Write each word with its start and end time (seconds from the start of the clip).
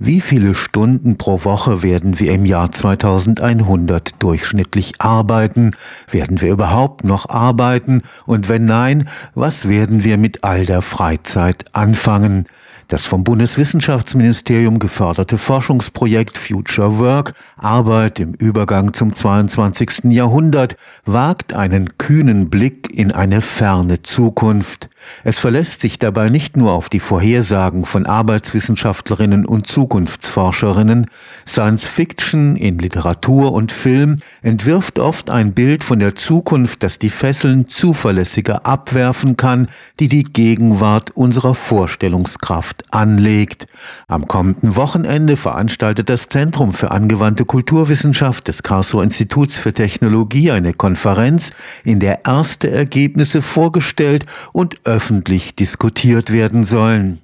Wie 0.00 0.20
viele 0.20 0.54
Stunden 0.54 1.18
pro 1.18 1.44
Woche 1.44 1.82
werden 1.82 2.20
wir 2.20 2.30
im 2.30 2.46
Jahr 2.46 2.70
2100 2.70 4.22
durchschnittlich 4.22 5.00
arbeiten? 5.00 5.72
Werden 6.08 6.40
wir 6.40 6.52
überhaupt 6.52 7.02
noch 7.02 7.28
arbeiten? 7.28 8.02
Und 8.24 8.48
wenn 8.48 8.64
nein, 8.64 9.08
was 9.34 9.66
werden 9.68 10.04
wir 10.04 10.16
mit 10.16 10.44
all 10.44 10.64
der 10.64 10.82
Freizeit 10.82 11.64
anfangen? 11.72 12.46
Das 12.88 13.04
vom 13.04 13.22
Bundeswissenschaftsministerium 13.22 14.78
geförderte 14.78 15.36
Forschungsprojekt 15.36 16.38
Future 16.38 16.98
Work 16.98 17.34
Arbeit 17.58 18.18
im 18.18 18.32
Übergang 18.32 18.94
zum 18.94 19.14
22. 19.14 20.04
Jahrhundert 20.04 20.74
wagt 21.04 21.52
einen 21.52 21.98
kühnen 21.98 22.48
Blick 22.48 22.90
in 22.90 23.12
eine 23.12 23.42
ferne 23.42 24.00
Zukunft. 24.00 24.88
Es 25.22 25.38
verlässt 25.38 25.82
sich 25.82 25.98
dabei 25.98 26.30
nicht 26.30 26.56
nur 26.56 26.72
auf 26.72 26.88
die 26.88 27.00
Vorhersagen 27.00 27.84
von 27.84 28.06
Arbeitswissenschaftlerinnen 28.06 29.44
und 29.44 29.66
Zukunftsforscherinnen, 29.66 31.10
Science 31.46 31.86
Fiction 31.86 32.56
in 32.56 32.78
Literatur 32.78 33.52
und 33.52 33.70
Film 33.70 34.20
entwirft 34.40 34.98
oft 34.98 35.28
ein 35.28 35.52
Bild 35.52 35.84
von 35.84 35.98
der 35.98 36.14
Zukunft, 36.14 36.82
das 36.82 36.98
die 36.98 37.10
Fesseln 37.10 37.68
zuverlässiger 37.68 38.64
abwerfen 38.64 39.36
kann, 39.36 39.68
die 40.00 40.08
die 40.08 40.24
Gegenwart 40.24 41.10
unserer 41.10 41.54
Vorstellungskraft 41.54 42.77
anlegt. 42.90 43.66
Am 44.06 44.26
kommenden 44.28 44.76
Wochenende 44.76 45.36
veranstaltet 45.36 46.08
das 46.08 46.28
Zentrum 46.28 46.74
für 46.74 46.90
angewandte 46.90 47.44
Kulturwissenschaft 47.44 48.48
des 48.48 48.62
Karlsruher 48.62 49.04
Instituts 49.04 49.58
für 49.58 49.72
Technologie 49.72 50.50
eine 50.50 50.74
Konferenz, 50.74 51.52
in 51.84 52.00
der 52.00 52.24
erste 52.26 52.70
Ergebnisse 52.70 53.42
vorgestellt 53.42 54.26
und 54.52 54.76
öffentlich 54.84 55.54
diskutiert 55.54 56.32
werden 56.32 56.64
sollen. 56.64 57.20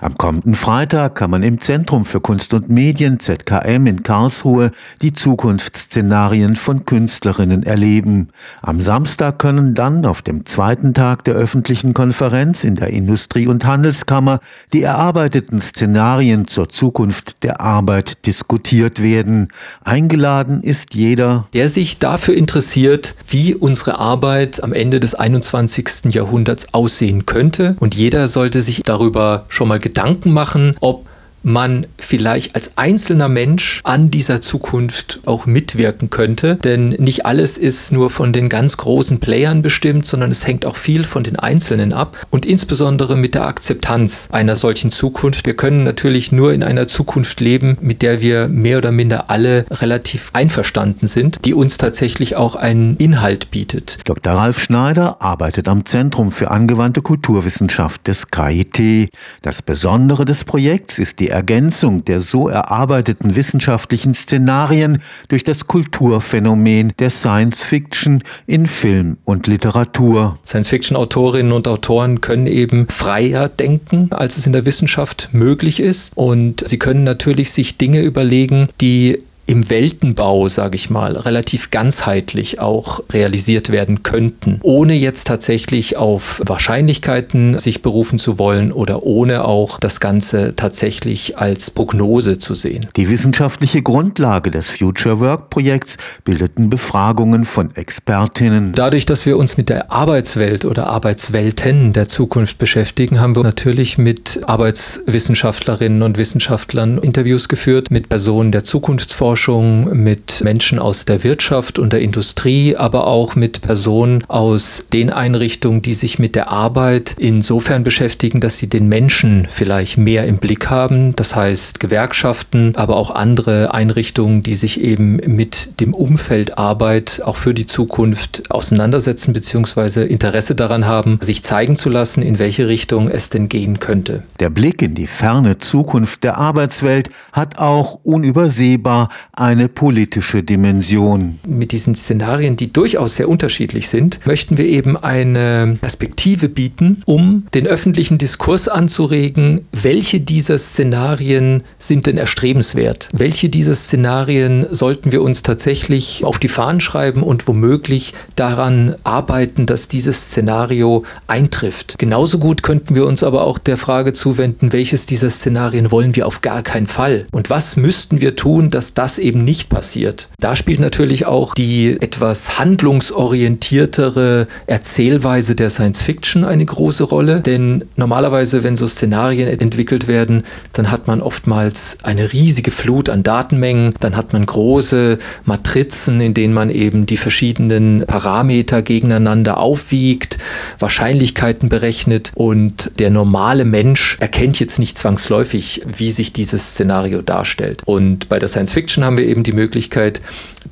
Am 0.00 0.16
kommenden 0.16 0.54
Freitag 0.54 1.14
kann 1.14 1.30
man 1.30 1.42
im 1.42 1.60
Zentrum 1.60 2.06
für 2.06 2.20
Kunst 2.20 2.54
und 2.54 2.68
Medien 2.70 3.20
ZKM 3.20 3.86
in 3.86 4.02
Karlsruhe 4.02 4.70
die 5.02 5.12
Zukunftsszenarien 5.12 6.56
von 6.56 6.86
Künstlerinnen 6.86 7.62
erleben. 7.62 8.30
Am 8.62 8.80
Samstag 8.80 9.38
können 9.38 9.74
dann 9.74 10.06
auf 10.06 10.22
dem 10.22 10.46
zweiten 10.46 10.94
Tag 10.94 11.24
der 11.24 11.34
öffentlichen 11.34 11.92
Konferenz 11.92 12.64
in 12.64 12.74
der 12.74 12.88
Industrie- 12.88 13.46
und 13.46 13.64
Handelskammer 13.66 14.40
die 14.72 14.82
erarbeiteten 14.82 15.60
Szenarien 15.60 16.48
zur 16.48 16.70
Zukunft 16.70 17.44
der 17.44 17.60
Arbeit 17.60 18.26
diskutiert 18.26 19.02
werden. 19.02 19.52
Eingeladen 19.84 20.62
ist 20.62 20.94
jeder, 20.94 21.46
der 21.52 21.68
sich 21.68 21.98
dafür 21.98 22.34
interessiert, 22.34 23.14
wie 23.28 23.54
unsere 23.54 23.98
Arbeit 23.98 24.64
am 24.64 24.72
Ende 24.72 25.00
des 25.00 25.14
21. 25.14 26.14
Jahrhunderts 26.14 26.72
aussehen 26.72 27.26
könnte. 27.26 27.76
Und 27.78 27.94
jeder 27.94 28.26
sollte 28.26 28.62
sich 28.62 28.82
darüber 28.82 29.44
schon 29.48 29.68
mal 29.68 29.81
Gedanken 29.82 30.32
machen, 30.32 30.74
ob 30.80 31.06
man 31.42 31.86
vielleicht 31.98 32.54
als 32.54 32.76
einzelner 32.76 33.28
Mensch 33.28 33.80
an 33.84 34.10
dieser 34.10 34.40
Zukunft 34.40 35.20
auch 35.24 35.46
mitwirken 35.46 36.10
könnte. 36.10 36.56
Denn 36.56 36.90
nicht 36.90 37.26
alles 37.26 37.58
ist 37.58 37.92
nur 37.92 38.10
von 38.10 38.32
den 38.32 38.48
ganz 38.48 38.76
großen 38.76 39.20
Playern 39.20 39.62
bestimmt, 39.62 40.06
sondern 40.06 40.30
es 40.30 40.46
hängt 40.46 40.64
auch 40.64 40.76
viel 40.76 41.04
von 41.04 41.24
den 41.24 41.38
Einzelnen 41.38 41.92
ab 41.92 42.26
und 42.30 42.46
insbesondere 42.46 43.16
mit 43.16 43.34
der 43.34 43.46
Akzeptanz 43.46 44.28
einer 44.30 44.56
solchen 44.56 44.90
Zukunft. 44.90 45.46
Wir 45.46 45.54
können 45.54 45.84
natürlich 45.84 46.32
nur 46.32 46.52
in 46.52 46.62
einer 46.62 46.86
Zukunft 46.86 47.40
leben, 47.40 47.76
mit 47.80 48.02
der 48.02 48.20
wir 48.20 48.48
mehr 48.48 48.78
oder 48.78 48.92
minder 48.92 49.30
alle 49.30 49.64
relativ 49.70 50.30
einverstanden 50.32 51.06
sind, 51.06 51.38
die 51.44 51.54
uns 51.54 51.76
tatsächlich 51.76 52.36
auch 52.36 52.56
einen 52.56 52.96
Inhalt 52.96 53.50
bietet. 53.50 53.98
Dr. 54.04 54.34
Ralf 54.34 54.60
Schneider 54.60 55.20
arbeitet 55.20 55.68
am 55.68 55.84
Zentrum 55.84 56.32
für 56.32 56.50
angewandte 56.50 57.02
Kulturwissenschaft 57.02 58.06
des 58.06 58.28
KIT. 58.28 59.10
Das 59.42 59.62
Besondere 59.62 60.24
des 60.24 60.44
Projekts 60.44 60.98
ist 60.98 61.20
die 61.20 61.31
Ergänzung 61.32 62.04
der 62.04 62.20
so 62.20 62.48
erarbeiteten 62.48 63.34
wissenschaftlichen 63.34 64.14
Szenarien 64.14 65.02
durch 65.28 65.44
das 65.44 65.66
Kulturphänomen 65.66 66.92
der 66.98 67.10
Science 67.10 67.62
Fiction 67.62 68.22
in 68.46 68.66
Film 68.66 69.18
und 69.24 69.46
Literatur. 69.46 70.38
Science-Fiction-Autorinnen 70.46 71.52
und 71.52 71.66
Autoren 71.68 72.20
können 72.20 72.46
eben 72.46 72.86
freier 72.88 73.48
denken, 73.48 74.08
als 74.12 74.36
es 74.36 74.46
in 74.46 74.52
der 74.52 74.66
Wissenschaft 74.66 75.30
möglich 75.32 75.80
ist. 75.80 76.12
Und 76.14 76.66
sie 76.66 76.78
können 76.78 77.04
natürlich 77.04 77.50
sich 77.50 77.78
Dinge 77.78 78.00
überlegen, 78.00 78.68
die 78.80 79.22
im 79.46 79.68
Weltenbau, 79.68 80.48
sage 80.48 80.76
ich 80.76 80.88
mal, 80.88 81.16
relativ 81.16 81.70
ganzheitlich 81.70 82.60
auch 82.60 83.02
realisiert 83.12 83.70
werden 83.70 84.02
könnten, 84.02 84.60
ohne 84.62 84.94
jetzt 84.94 85.26
tatsächlich 85.26 85.96
auf 85.96 86.40
Wahrscheinlichkeiten 86.44 87.58
sich 87.58 87.82
berufen 87.82 88.18
zu 88.18 88.38
wollen 88.38 88.72
oder 88.72 89.02
ohne 89.02 89.44
auch 89.44 89.80
das 89.80 90.00
Ganze 90.00 90.54
tatsächlich 90.54 91.38
als 91.38 91.70
Prognose 91.70 92.38
zu 92.38 92.54
sehen. 92.54 92.86
Die 92.96 93.10
wissenschaftliche 93.10 93.82
Grundlage 93.82 94.50
des 94.50 94.70
Future 94.70 95.18
Work 95.18 95.50
Projekts 95.50 95.96
bildeten 96.24 96.70
Befragungen 96.70 97.44
von 97.44 97.74
Expertinnen. 97.74 98.72
Dadurch, 98.74 99.06
dass 99.06 99.26
wir 99.26 99.36
uns 99.36 99.56
mit 99.56 99.68
der 99.68 99.90
Arbeitswelt 99.90 100.64
oder 100.64 100.86
Arbeitswelten 100.86 101.92
der 101.92 102.08
Zukunft 102.08 102.58
beschäftigen, 102.58 103.20
haben 103.20 103.34
wir 103.34 103.42
natürlich 103.42 103.98
mit 103.98 104.40
Arbeitswissenschaftlerinnen 104.46 106.02
und 106.02 106.16
Wissenschaftlern 106.16 106.98
Interviews 106.98 107.48
geführt, 107.48 107.90
mit 107.90 108.08
Personen 108.08 108.52
der 108.52 108.64
Zukunftsforschung 108.64 109.31
Forschung 109.32 109.96
mit 109.96 110.44
Menschen 110.44 110.78
aus 110.78 111.06
der 111.06 111.24
Wirtschaft 111.24 111.78
und 111.78 111.94
der 111.94 112.02
Industrie, 112.02 112.76
aber 112.76 113.06
auch 113.06 113.34
mit 113.34 113.62
Personen 113.62 114.24
aus 114.28 114.84
den 114.92 115.08
Einrichtungen, 115.08 115.80
die 115.80 115.94
sich 115.94 116.18
mit 116.18 116.34
der 116.34 116.50
Arbeit 116.50 117.14
insofern 117.16 117.82
beschäftigen, 117.82 118.40
dass 118.40 118.58
sie 118.58 118.66
den 118.66 118.88
Menschen 118.88 119.48
vielleicht 119.48 119.96
mehr 119.96 120.26
im 120.26 120.36
Blick 120.36 120.68
haben. 120.68 121.16
Das 121.16 121.34
heißt 121.34 121.80
Gewerkschaften, 121.80 122.74
aber 122.76 122.96
auch 122.96 123.10
andere 123.10 123.72
Einrichtungen, 123.72 124.42
die 124.42 124.52
sich 124.52 124.82
eben 124.82 125.16
mit 125.16 125.80
dem 125.80 125.94
Umfeld 125.94 126.58
Arbeit 126.58 127.22
auch 127.24 127.36
für 127.36 127.54
die 127.54 127.66
Zukunft 127.66 128.50
auseinandersetzen 128.50 129.32
bzw. 129.32 130.04
Interesse 130.04 130.54
daran 130.54 130.86
haben, 130.86 131.18
sich 131.22 131.42
zeigen 131.42 131.76
zu 131.76 131.88
lassen, 131.88 132.20
in 132.20 132.38
welche 132.38 132.68
Richtung 132.68 133.08
es 133.08 133.30
denn 133.30 133.48
gehen 133.48 133.78
könnte. 133.78 134.24
Der 134.40 134.50
Blick 134.50 134.82
in 134.82 134.94
die 134.94 135.06
ferne 135.06 135.56
Zukunft 135.56 136.22
der 136.22 136.36
Arbeitswelt 136.36 137.08
hat 137.32 137.56
auch 137.56 137.98
unübersehbar 138.02 139.08
eine 139.32 139.68
politische 139.68 140.42
Dimension. 140.42 141.38
Mit 141.46 141.72
diesen 141.72 141.94
Szenarien, 141.94 142.56
die 142.56 142.72
durchaus 142.72 143.16
sehr 143.16 143.28
unterschiedlich 143.28 143.88
sind, 143.88 144.20
möchten 144.26 144.56
wir 144.58 144.66
eben 144.66 144.96
eine 144.96 145.78
Perspektive 145.80 146.48
bieten, 146.48 147.02
um 147.06 147.46
den 147.54 147.66
öffentlichen 147.66 148.18
Diskurs 148.18 148.68
anzuregen, 148.68 149.66
welche 149.72 150.20
dieser 150.20 150.58
Szenarien 150.58 151.62
sind 151.78 152.06
denn 152.06 152.18
erstrebenswert? 152.18 153.08
Welche 153.12 153.48
dieser 153.48 153.74
Szenarien 153.74 154.66
sollten 154.70 155.12
wir 155.12 155.22
uns 155.22 155.42
tatsächlich 155.42 156.24
auf 156.24 156.38
die 156.38 156.48
Fahnen 156.48 156.80
schreiben 156.80 157.22
und 157.22 157.48
womöglich 157.48 158.14
daran 158.36 158.94
arbeiten, 159.04 159.66
dass 159.66 159.88
dieses 159.88 160.28
Szenario 160.28 161.04
eintrifft? 161.26 161.96
Genauso 161.98 162.38
gut 162.38 162.62
könnten 162.62 162.94
wir 162.94 163.06
uns 163.06 163.22
aber 163.22 163.44
auch 163.44 163.58
der 163.58 163.76
Frage 163.76 164.12
zuwenden, 164.12 164.72
welches 164.72 165.06
dieser 165.06 165.30
Szenarien 165.30 165.90
wollen 165.90 166.16
wir 166.16 166.26
auf 166.26 166.40
gar 166.40 166.62
keinen 166.62 166.86
Fall? 166.86 167.26
Und 167.32 167.50
was 167.50 167.76
müssten 167.76 168.20
wir 168.20 168.36
tun, 168.36 168.70
dass 168.70 168.94
das 168.94 169.11
das 169.12 169.18
eben 169.18 169.44
nicht 169.44 169.68
passiert. 169.68 170.28
Da 170.40 170.56
spielt 170.56 170.80
natürlich 170.80 171.26
auch 171.26 171.54
die 171.54 171.98
etwas 172.00 172.58
handlungsorientiertere 172.58 174.46
Erzählweise 174.66 175.54
der 175.54 175.68
Science 175.68 176.00
Fiction 176.00 176.44
eine 176.44 176.64
große 176.64 177.04
Rolle, 177.04 177.42
denn 177.42 177.84
normalerweise, 177.96 178.62
wenn 178.62 178.76
so 178.76 178.86
Szenarien 178.88 179.48
entwickelt 179.60 180.08
werden, 180.08 180.44
dann 180.72 180.90
hat 180.90 181.08
man 181.08 181.20
oftmals 181.20 181.98
eine 182.04 182.32
riesige 182.32 182.70
Flut 182.70 183.10
an 183.10 183.22
Datenmengen, 183.22 183.92
dann 184.00 184.16
hat 184.16 184.32
man 184.32 184.46
große 184.46 185.18
Matrizen, 185.44 186.22
in 186.22 186.32
denen 186.32 186.54
man 186.54 186.70
eben 186.70 187.04
die 187.04 187.18
verschiedenen 187.18 188.04
Parameter 188.06 188.80
gegeneinander 188.80 189.58
aufwiegt, 189.58 190.38
Wahrscheinlichkeiten 190.78 191.68
berechnet 191.68 192.32
und 192.34 192.98
der 192.98 193.10
normale 193.10 193.66
Mensch 193.66 194.16
erkennt 194.20 194.58
jetzt 194.58 194.78
nicht 194.78 194.96
zwangsläufig, 194.96 195.82
wie 195.86 196.10
sich 196.10 196.32
dieses 196.32 196.70
Szenario 196.70 197.20
darstellt. 197.20 197.82
Und 197.84 198.30
bei 198.30 198.38
der 198.38 198.48
Science 198.48 198.72
Fiction 198.72 199.01
Haben 199.04 199.16
wir 199.16 199.26
eben 199.26 199.42
die 199.42 199.52
Möglichkeit, 199.52 200.20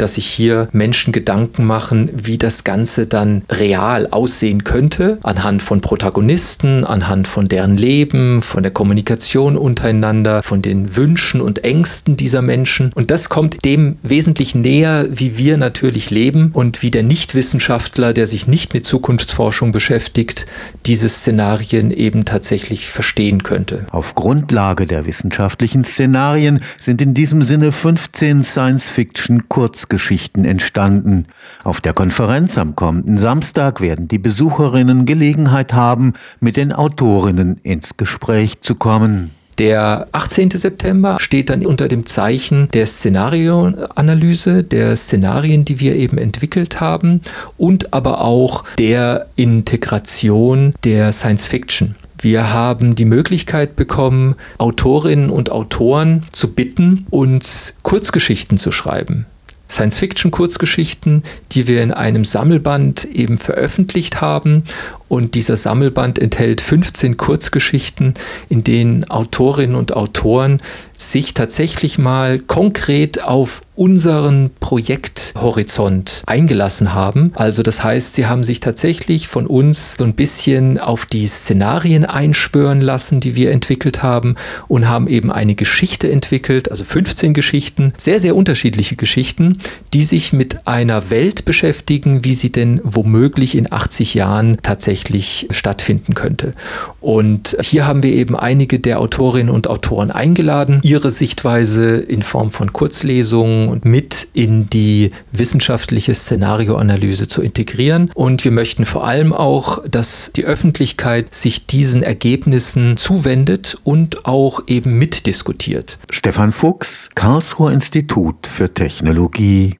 dass 0.00 0.14
sich 0.14 0.26
hier 0.26 0.68
Menschen 0.72 1.12
Gedanken 1.12 1.66
machen, 1.66 2.10
wie 2.14 2.38
das 2.38 2.64
Ganze 2.64 3.06
dann 3.06 3.42
real 3.50 4.08
aussehen 4.10 4.64
könnte, 4.64 5.18
anhand 5.22 5.62
von 5.62 5.80
Protagonisten, 5.80 6.84
anhand 6.84 7.28
von 7.28 7.48
deren 7.48 7.76
Leben, 7.76 8.42
von 8.42 8.62
der 8.62 8.72
Kommunikation 8.72 9.56
untereinander, 9.56 10.42
von 10.42 10.62
den 10.62 10.96
Wünschen 10.96 11.40
und 11.40 11.64
Ängsten 11.64 12.16
dieser 12.16 12.42
Menschen. 12.42 12.92
Und 12.94 13.10
das 13.10 13.28
kommt 13.28 13.64
dem 13.64 13.96
wesentlich 14.02 14.54
näher, 14.54 15.06
wie 15.10 15.36
wir 15.36 15.56
natürlich 15.56 16.10
leben 16.10 16.50
und 16.52 16.82
wie 16.82 16.90
der 16.90 17.02
Nichtwissenschaftler, 17.02 18.12
der 18.12 18.26
sich 18.26 18.46
nicht 18.46 18.72
mit 18.72 18.86
Zukunftsforschung 18.86 19.72
beschäftigt, 19.72 20.46
diese 20.86 21.08
Szenarien 21.08 21.90
eben 21.90 22.24
tatsächlich 22.24 22.88
verstehen 22.88 23.42
könnte. 23.42 23.86
Auf 23.90 24.14
Grundlage 24.14 24.86
der 24.86 25.04
wissenschaftlichen 25.04 25.84
Szenarien 25.84 26.60
sind 26.78 27.02
in 27.02 27.12
diesem 27.12 27.42
Sinne 27.42 27.72
15 27.72 28.44
Science-Fiction-Kurz 28.44 29.89
Kurzgeschichten 29.90 30.44
entstanden. 30.44 31.26
Auf 31.64 31.80
der 31.80 31.92
Konferenz 31.92 32.56
am 32.58 32.76
kommenden 32.76 33.18
Samstag 33.18 33.80
werden 33.80 34.06
die 34.06 34.20
Besucherinnen 34.20 35.04
Gelegenheit 35.04 35.72
haben, 35.72 36.12
mit 36.38 36.56
den 36.56 36.72
Autorinnen 36.72 37.58
ins 37.64 37.96
Gespräch 37.96 38.60
zu 38.60 38.76
kommen. 38.76 39.32
Der 39.58 40.06
18. 40.12 40.52
September 40.52 41.16
steht 41.18 41.50
dann 41.50 41.66
unter 41.66 41.88
dem 41.88 42.06
Zeichen 42.06 42.68
der 42.72 42.86
Szenarioanalyse, 42.86 44.62
der 44.62 44.96
Szenarien, 44.96 45.64
die 45.64 45.80
wir 45.80 45.96
eben 45.96 46.18
entwickelt 46.18 46.80
haben 46.80 47.20
und 47.58 47.92
aber 47.92 48.20
auch 48.20 48.62
der 48.78 49.26
Integration 49.34 50.72
der 50.84 51.10
Science 51.10 51.46
Fiction. 51.46 51.96
Wir 52.22 52.52
haben 52.52 52.94
die 52.94 53.06
Möglichkeit 53.06 53.76
bekommen, 53.76 54.36
Autorinnen 54.58 55.30
und 55.30 55.50
Autoren 55.50 56.24
zu 56.32 56.52
bitten, 56.52 57.06
uns 57.10 57.74
Kurzgeschichten 57.82 58.56
zu 58.56 58.70
schreiben. 58.70 59.26
Science-Fiction-Kurzgeschichten, 59.70 61.22
die 61.52 61.66
wir 61.66 61.82
in 61.82 61.92
einem 61.92 62.24
Sammelband 62.24 63.04
eben 63.04 63.38
veröffentlicht 63.38 64.20
haben. 64.20 64.64
Und 65.08 65.34
dieser 65.34 65.56
Sammelband 65.56 66.18
enthält 66.18 66.60
15 66.60 67.16
Kurzgeschichten, 67.16 68.14
in 68.48 68.62
denen 68.62 69.10
Autorinnen 69.10 69.74
und 69.74 69.96
Autoren 69.96 70.60
sich 70.94 71.34
tatsächlich 71.34 71.98
mal 71.98 72.38
konkret 72.38 73.24
auf 73.24 73.62
unseren 73.74 74.50
Projekthorizont 74.60 76.22
eingelassen 76.26 76.92
haben. 76.92 77.32
Also 77.34 77.62
das 77.62 77.82
heißt, 77.82 78.14
sie 78.14 78.26
haben 78.26 78.44
sich 78.44 78.60
tatsächlich 78.60 79.26
von 79.26 79.46
uns 79.46 79.94
so 79.98 80.04
ein 80.04 80.12
bisschen 80.12 80.78
auf 80.78 81.06
die 81.06 81.26
Szenarien 81.26 82.04
einschwören 82.04 82.82
lassen, 82.82 83.20
die 83.20 83.36
wir 83.36 83.52
entwickelt 83.52 84.02
haben 84.02 84.34
und 84.68 84.86
haben 84.86 85.08
eben 85.08 85.32
eine 85.32 85.54
Geschichte 85.54 86.12
entwickelt, 86.12 86.70
also 86.70 86.84
15 86.84 87.32
Geschichten, 87.32 87.94
sehr, 87.96 88.20
sehr 88.20 88.36
unterschiedliche 88.36 88.96
Geschichten, 88.96 89.59
die 89.92 90.02
sich 90.02 90.32
mit 90.32 90.66
einer 90.66 91.10
Welt 91.10 91.44
beschäftigen, 91.44 92.24
wie 92.24 92.34
sie 92.34 92.52
denn 92.52 92.80
womöglich 92.84 93.56
in 93.56 93.72
80 93.72 94.14
Jahren 94.14 94.58
tatsächlich 94.62 95.48
stattfinden 95.50 96.14
könnte. 96.14 96.54
Und 97.00 97.56
hier 97.60 97.86
haben 97.86 98.02
wir 98.02 98.12
eben 98.12 98.36
einige 98.36 98.78
der 98.78 99.00
Autorinnen 99.00 99.52
und 99.52 99.68
Autoren 99.68 100.10
eingeladen, 100.10 100.80
ihre 100.82 101.10
Sichtweise 101.10 101.96
in 101.96 102.22
Form 102.22 102.50
von 102.50 102.72
Kurzlesungen 102.72 103.80
mit 103.84 104.28
in 104.32 104.70
die 104.70 105.10
wissenschaftliche 105.32 106.14
Szenarioanalyse 106.14 107.26
zu 107.26 107.42
integrieren. 107.42 108.10
Und 108.14 108.44
wir 108.44 108.52
möchten 108.52 108.84
vor 108.84 109.06
allem 109.06 109.32
auch, 109.32 109.82
dass 109.88 110.32
die 110.32 110.44
Öffentlichkeit 110.44 111.34
sich 111.34 111.66
diesen 111.66 112.02
Ergebnissen 112.02 112.96
zuwendet 112.96 113.76
und 113.82 114.26
auch 114.26 114.62
eben 114.66 114.98
mitdiskutiert. 114.98 115.98
Stefan 116.10 116.52
Fuchs, 116.52 117.10
Karlsruher 117.14 117.72
Institut 117.72 118.46
für 118.46 118.72
Technologie. 118.72 119.49
di 119.50 119.66